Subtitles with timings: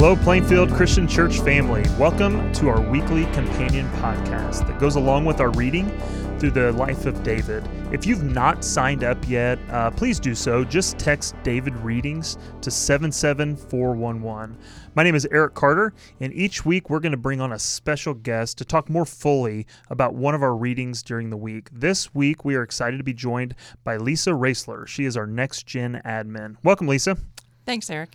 [0.00, 1.84] Hello, Plainfield Christian Church family.
[1.98, 5.90] Welcome to our weekly companion podcast that goes along with our reading
[6.38, 7.68] through the life of David.
[7.92, 10.64] If you've not signed up yet, uh, please do so.
[10.64, 14.56] Just text David Readings to 77411.
[14.94, 18.14] My name is Eric Carter, and each week we're going to bring on a special
[18.14, 21.68] guest to talk more fully about one of our readings during the week.
[21.70, 24.86] This week we are excited to be joined by Lisa Raisler.
[24.86, 26.56] She is our next gen admin.
[26.64, 27.18] Welcome, Lisa.
[27.66, 28.10] Thanks, Eric.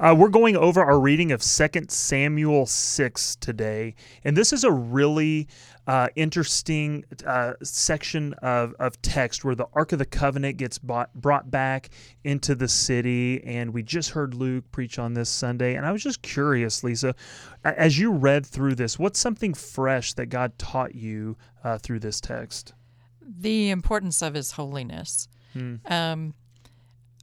[0.00, 3.94] Uh, we're going over our reading of 2 Samuel 6 today.
[4.24, 5.48] And this is a really
[5.88, 11.12] uh, interesting uh, section of, of text where the Ark of the Covenant gets bought,
[11.14, 11.90] brought back
[12.22, 13.42] into the city.
[13.44, 15.74] And we just heard Luke preach on this Sunday.
[15.74, 17.14] And I was just curious, Lisa,
[17.64, 22.20] as you read through this, what's something fresh that God taught you uh, through this
[22.20, 22.74] text?
[23.20, 25.28] The importance of his holiness.
[25.54, 25.76] Hmm.
[25.86, 26.34] Um,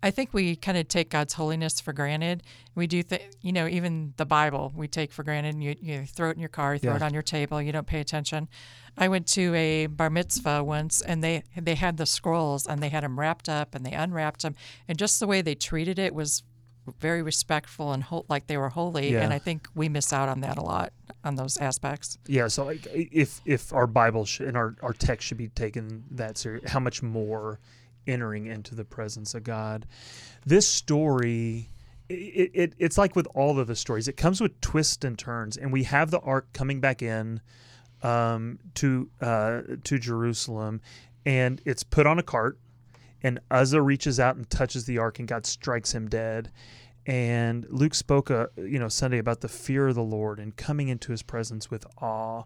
[0.05, 2.43] I think we kind of take God's holiness for granted.
[2.75, 5.63] We do, th- you know, even the Bible we take for granted.
[5.63, 6.97] You, you throw it in your car, you throw yeah.
[6.97, 8.47] it on your table, you don't pay attention.
[8.95, 12.89] I went to a bar mitzvah once, and they they had the scrolls, and they
[12.89, 14.53] had them wrapped up, and they unwrapped them,
[14.87, 16.43] and just the way they treated it was
[16.99, 19.11] very respectful and ho- like they were holy.
[19.11, 19.21] Yeah.
[19.21, 20.93] And I think we miss out on that a lot
[21.23, 22.19] on those aspects.
[22.27, 22.47] Yeah.
[22.47, 26.69] So if if our Bible sh- and our our text should be taken that serious,
[26.69, 27.59] how much more?
[28.07, 29.85] Entering into the presence of God.
[30.45, 31.69] This story,
[32.09, 35.57] it, it, it's like with all of the stories, it comes with twists and turns,
[35.57, 37.41] and we have the ark coming back in
[38.03, 40.81] um, to uh, to Jerusalem,
[41.25, 42.59] and it's put on a cart,
[43.23, 46.51] and Uzzah reaches out and touches the ark, and God strikes him dead.
[47.07, 50.87] And Luke spoke, uh, you know, Sunday about the fear of the Lord and coming
[50.87, 52.43] into His presence with awe,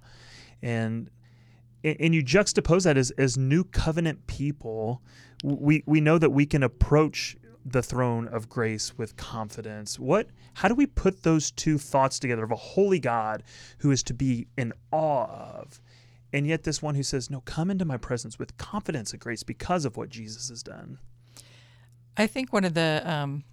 [0.61, 1.09] and
[1.83, 5.01] and you juxtapose that as as new covenant people
[5.43, 9.99] we we know that we can approach the throne of grace with confidence.
[9.99, 13.43] What how do we put those two thoughts together of a holy God
[13.79, 15.81] who is to be in awe of
[16.31, 19.43] and yet this one who says, "No, come into my presence with confidence and grace
[19.43, 20.99] because of what Jesus has done."
[22.15, 23.43] I think one of the um,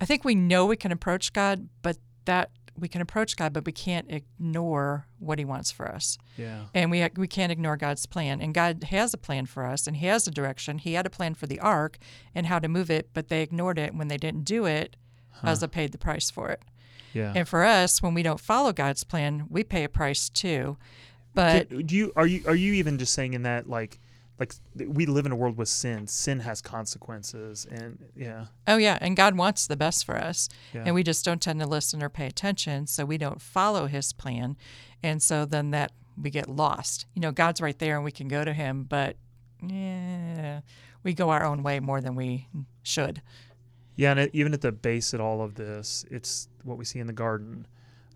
[0.00, 1.96] I think we know we can approach God, but
[2.26, 6.18] that we can approach God, but we can't ignore what He wants for us.
[6.36, 6.64] Yeah.
[6.74, 8.40] And we we can't ignore God's plan.
[8.40, 10.78] And God has a plan for us, and He has a direction.
[10.78, 11.98] He had a plan for the ark
[12.34, 13.94] and how to move it, but they ignored it.
[13.94, 14.96] When they didn't do it,
[15.30, 15.48] huh.
[15.48, 16.62] Uzzah paid the price for it.
[17.12, 17.32] Yeah.
[17.34, 20.76] And for us, when we don't follow God's plan, we pay a price too.
[21.34, 23.98] But do you are you are you even just saying in that like
[24.38, 26.06] like we live in a world with sin.
[26.06, 28.46] Sin has consequences and yeah.
[28.66, 30.82] Oh yeah and god wants the best for us yeah.
[30.86, 34.12] and we just don't tend to listen or pay attention so we don't follow his
[34.12, 34.56] plan
[35.02, 37.06] and so then that we get lost.
[37.14, 39.16] You know god's right there and we can go to him but
[39.62, 40.60] yeah
[41.02, 42.48] we go our own way more than we
[42.82, 43.22] should.
[43.96, 47.06] Yeah and even at the base of all of this it's what we see in
[47.06, 47.68] the garden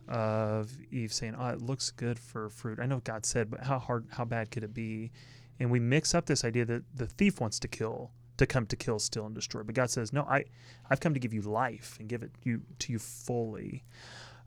[0.08, 2.80] of eve saying oh it looks good for fruit.
[2.80, 5.12] I know god said but how hard how bad could it be
[5.60, 8.76] and we mix up this idea that the thief wants to kill to come to
[8.76, 9.62] kill steal and destroy.
[9.62, 10.44] But god says no i
[10.90, 13.84] i've come to give you life and give it you to you fully.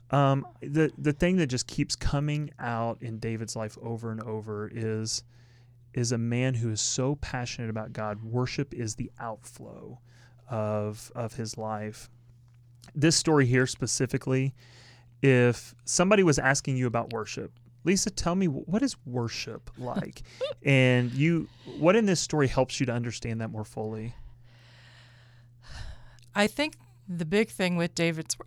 [0.10, 4.70] Um, the the thing that just keeps coming out in david's life over and over
[4.74, 5.24] is
[5.94, 8.24] is a man who is so passionate about god.
[8.24, 10.00] Worship is the outflow
[10.50, 12.10] of of his life.
[12.96, 14.54] This story here specifically
[15.22, 17.52] if somebody was asking you about worship
[17.84, 20.22] Lisa, tell me what is worship like,
[20.64, 21.48] and you
[21.78, 24.16] what in this story helps you to understand that more fully.
[26.34, 26.76] I think
[27.08, 28.38] the big thing with David's,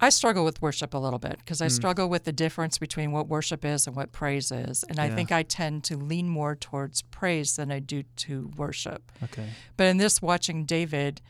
[0.00, 1.70] I struggle with worship a little bit because I mm.
[1.70, 5.30] struggle with the difference between what worship is and what praise is, and I think
[5.30, 9.12] I tend to lean more towards praise than I do to worship.
[9.22, 9.48] Okay.
[9.76, 11.20] But in this, watching David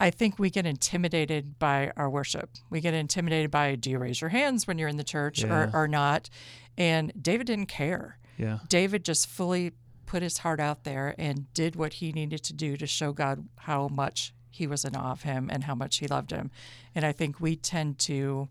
[0.00, 2.50] I think we get intimidated by our worship.
[2.70, 5.52] We get intimidated by do you raise your hands when you're in the church yeah.
[5.52, 6.30] or, or not?
[6.76, 8.18] And David didn't care.
[8.36, 8.58] Yeah.
[8.68, 9.72] David just fully
[10.06, 13.48] put his heart out there and did what he needed to do to show God
[13.58, 16.50] how much he was in awe of him and how much he loved him.
[16.94, 18.48] And I think we tend to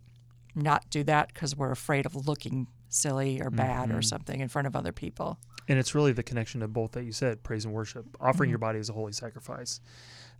[0.55, 3.97] not do that because we're afraid of looking silly or bad mm-hmm.
[3.97, 5.39] or something in front of other people.
[5.67, 8.51] And it's really the connection of both that you said praise and worship, offering mm-hmm.
[8.51, 9.79] your body as a holy sacrifice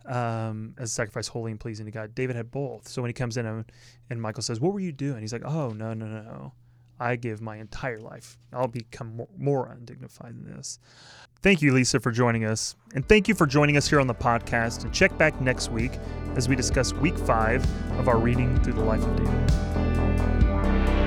[0.06, 2.14] um, as a sacrifice holy and pleasing to God.
[2.14, 2.88] David had both.
[2.88, 3.64] So when he comes in and,
[4.10, 5.20] and Michal says, What were you doing?
[5.20, 6.52] He's like, Oh, no, no, no.
[7.00, 8.38] I give my entire life.
[8.52, 10.78] I'll become more, more undignified than this.
[11.42, 12.76] Thank you, Lisa, for joining us.
[12.94, 14.84] And thank you for joining us here on the podcast.
[14.84, 15.92] And check back next week
[16.36, 17.64] as we discuss week five
[17.98, 21.03] of our reading through the life of David.